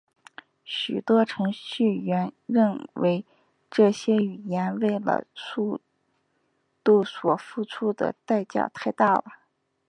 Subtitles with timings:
[0.63, 3.23] 许多程序员认为
[3.69, 5.79] 这些语言为了速
[6.83, 9.25] 度所付出的代价太大了。